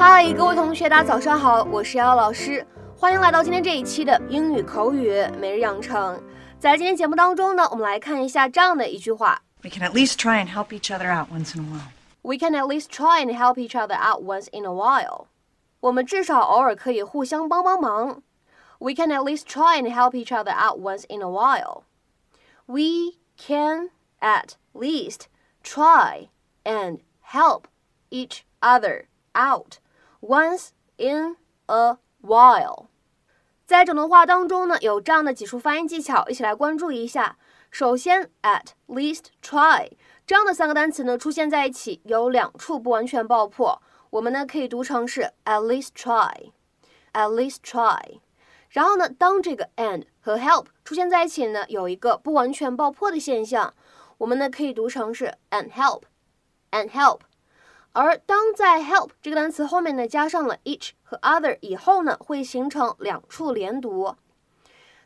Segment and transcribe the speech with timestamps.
[0.00, 2.66] 嗨，各位同学，大家早上好，我是瑶瑶老师，
[2.96, 6.22] 欢迎来到今天这一期的英语口语每日养成。
[6.58, 11.90] 在今天节目当中呢，我们来看一下这样的一句话 We can at least try and help each other out once in a while.
[12.22, 15.26] We can at least try and help each other out once in a while.
[15.80, 18.22] 我们至少偶尔可以互相帮帮忙。
[18.78, 21.82] We can at least try and help each other out once in a while.
[22.66, 25.28] We can at least
[25.62, 26.28] try
[26.64, 27.64] and help
[28.10, 29.78] each other out
[30.21, 31.35] once in
[31.65, 32.87] a while.
[33.65, 37.37] 在整段话当中呢，有这样的几处发音技巧，一起来关注一下。
[37.69, 39.89] 首先，at least try
[40.27, 48.19] 这样的三个单词呢出现在一起，有两处不完全爆破，我们呢可以读成是 at least try，at least try。
[48.69, 53.73] 然后呢，当这个 and 和 help 出现在一起呢，有一个不完全爆破的现象，
[54.17, 57.21] 我们呢可以读成是 and help，and help。
[57.93, 64.15] 而当在 help 这个单词后面呢加上了 each 和 other 以后呢，会形成两处连读。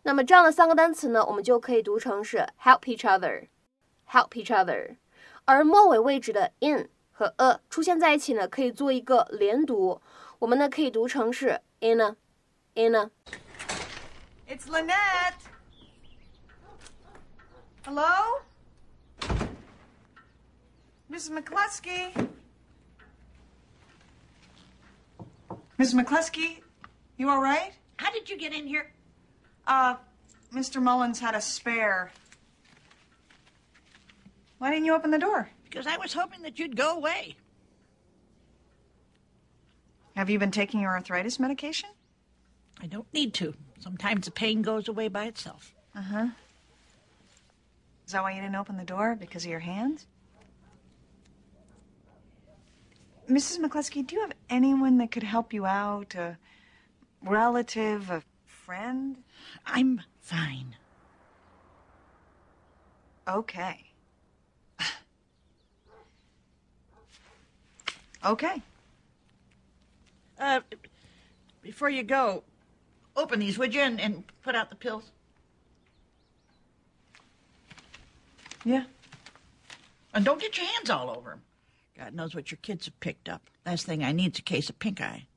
[0.03, 4.97] 那么这样的三个单词呢，我们就可以读成是 help each other，help each other。
[5.45, 9.99] 而末尾位置的 in 和 a 出现在一起呢，可以做一个连读，
[10.37, 13.09] 我们呢可以读成是 in a，in a。
[14.47, 15.33] It's Lynette.
[17.83, 18.03] Hello?
[21.09, 21.31] Mrs.
[21.31, 22.11] McCluskey?
[25.79, 26.01] Mrs.
[26.01, 26.59] McCluskey,
[27.17, 27.73] you all right?
[27.97, 28.91] How did you get in here?
[29.67, 29.95] Uh,
[30.53, 30.81] Mr.
[30.81, 32.11] Mullins had a spare.
[34.57, 35.49] Why didn't you open the door?
[35.65, 37.35] Because I was hoping that you'd go away.
[40.15, 41.89] Have you been taking your arthritis medication?
[42.81, 43.53] I don't need to.
[43.79, 45.73] Sometimes the pain goes away by itself.
[45.93, 46.27] Uh huh.
[48.05, 49.17] Is that why you didn't open the door?
[49.19, 50.05] Because of your hands?
[53.29, 53.59] Mrs.
[53.59, 56.13] McCluskey, do you have anyone that could help you out?
[56.15, 56.37] A
[57.23, 59.23] relative, a friend?
[59.65, 60.75] I'm fine.
[63.27, 63.91] Okay.
[68.25, 68.61] okay.
[70.37, 70.59] Uh,
[71.63, 72.43] before you go,
[73.15, 75.11] open these, would you, and, and put out the pills?
[78.63, 78.83] Yeah.
[80.13, 81.41] And don't get your hands all over them.
[81.97, 83.49] God knows what your kids have picked up.
[83.65, 85.27] Last thing I need's a case of pink eye.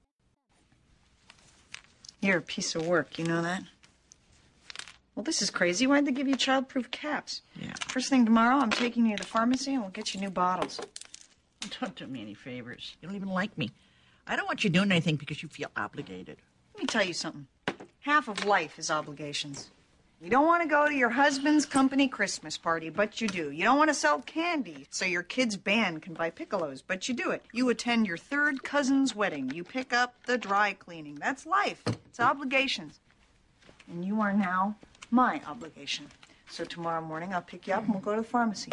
[2.20, 3.62] You're a piece of work, you know that?
[5.14, 5.86] Well, this is crazy.
[5.86, 7.42] Why'd they give you childproof caps?
[7.60, 7.72] Yeah.
[7.88, 10.80] First thing tomorrow, I'm taking you to the pharmacy and we'll get you new bottles.
[11.80, 12.96] Don't do me any favors.
[13.00, 13.70] You don't even like me.
[14.28, 16.36] I don't want you doing anything because you feel obligated.
[16.74, 17.46] Let me tell you something.
[18.00, 19.70] Half of life is obligations.
[20.20, 23.52] You don't want to go to your husband's company Christmas party, but you do.
[23.52, 27.14] You don't want to sell candy so your kid's band can buy piccolos, but you
[27.14, 27.44] do it.
[27.52, 29.50] You attend your third cousin's wedding.
[29.50, 31.14] You pick up the dry cleaning.
[31.14, 31.82] That's life.
[31.86, 32.98] It's obligations.
[33.88, 34.74] And you are now
[35.12, 36.08] my obligation.
[36.50, 38.72] So tomorrow morning I'll pick you up and we'll go to the pharmacy.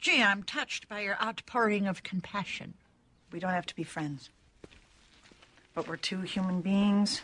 [0.00, 2.72] Gee, I'm touched by your outpouring of compassion.
[3.30, 4.30] We don't have to be friends.
[5.74, 7.20] But we're two human beings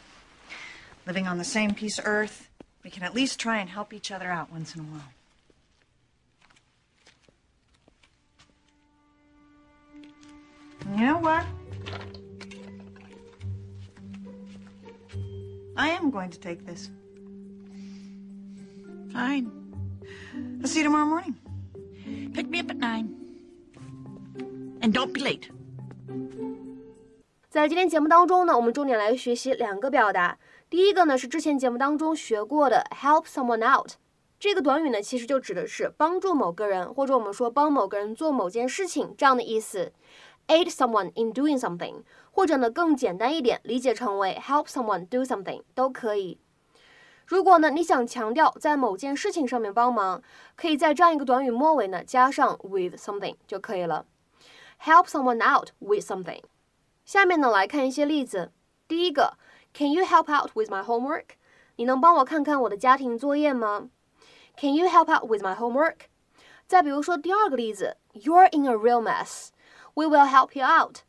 [1.07, 2.51] living on the same piece of earth.
[2.84, 5.12] We can at least try and help each other out once in a while.
[10.86, 11.46] And you know what?
[15.76, 16.90] I am going to take this.
[19.14, 19.52] Fine.
[20.62, 21.36] I'll see you tomorrow morning.
[22.34, 23.16] Pick me up at nine.
[24.82, 25.50] And don't be late.
[27.50, 30.38] 在今天节目当中呢，我们重点来学习两个表达。
[30.71, 33.93] 第一个呢是之前节目当中学过的 help someone out，
[34.41, 39.93] 这个短语呢其实就指的是帮助某个人，或者我们说帮某个人做某件事情这样的意思。
[40.49, 46.39] aid someone in doing something，或者呢更简单一点，理解成为 help someone do something 都可以。
[47.27, 50.23] 如果呢你想强调在某件事情上面帮忙，
[50.57, 54.05] 可以在这样一个短语末尾呢加上 with something 就可以了。
[54.83, 56.43] help someone out with something。
[57.07, 58.53] 下面呢来看一些例子。
[58.87, 59.39] 第一个
[59.74, 61.26] ，Can you help out with my homework？
[61.76, 63.90] 你能帮我看看我的家庭作业吗？
[64.58, 66.08] Can you help out with my homework？
[66.68, 71.00] 再比如说第二个例子，You're in a real mess。We will help you out。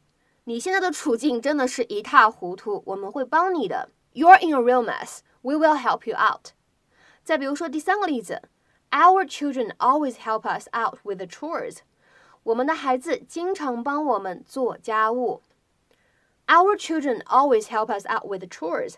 [0.45, 3.91] 你现在的处境真的是一塌糊涂，我们会帮你的。
[4.15, 5.21] You're in a real mess.
[5.43, 6.53] We will help you out。
[7.23, 8.43] 再比如说第三个例子，
[8.91, 11.79] Our children always help us out with the chores。
[12.43, 15.43] 我们的孩子经常帮我们做家务。
[16.47, 18.95] Our children always help us out with the chores。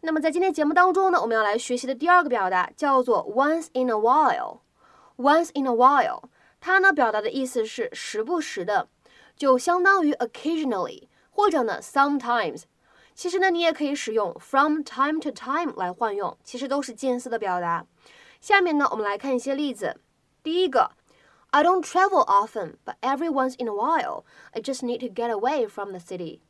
[0.00, 6.24] 那么在今天节目当中呢，我们要来学习的第二个表达叫做 once in a while。Once in a while，
[6.60, 8.88] 它呢表达的意思是时不时的，
[9.36, 12.64] 就相当于 occasionally 或者呢，sometimes。
[13.14, 17.86] 其实呢，你也可以使用 from time to time 来换用，其实都是近似的表达。
[18.40, 20.00] 下面呢，我们来看一些例子。
[20.42, 20.90] 第一个，
[21.50, 25.66] I don't travel often, but every once in a while, I just need to get away
[25.66, 26.40] from the city。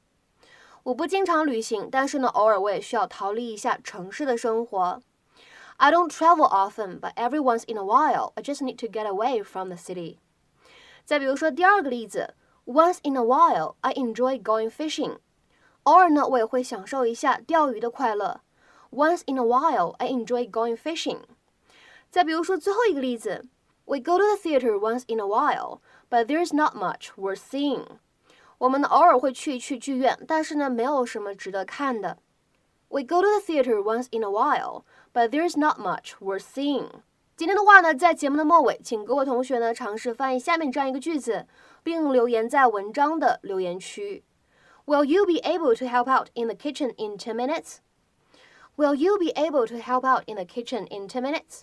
[0.84, 5.02] 我不经常旅行，但是呢，偶尔我也需要逃离一下城市的生活。
[5.78, 9.44] I don't travel often, but every once in a while, I just need to get away
[9.44, 10.18] from the city。
[11.06, 12.34] 再比如说第二个例子
[12.66, 15.18] ，Once in a while, I enjoy going fishing。
[15.84, 18.42] 偶尔呢，我也会享受一下钓鱼的快乐。
[18.92, 21.20] Once in a while, I enjoy going fishing。
[22.10, 23.46] 再比如说最后一个例子
[23.86, 25.80] ，We go to the theater once in a while,
[26.10, 27.86] but there's not much worth seeing。
[28.59, 32.19] 我们呢偶尔会去一去剧院，但是呢没有什么值得看的。
[32.89, 36.89] We go to the theater once in a while, but there's not much worth seeing。
[37.37, 41.47] 今天的话呢，在节目的末尾，请各位同学呢尝试翻译下面这样一个句子，
[41.83, 44.23] 并留言在文章的留言区。
[44.87, 47.79] Will you be able to help out in the kitchen in 10 minutes?
[48.77, 51.63] Will you be able to help out in the kitchen in 10 minutes?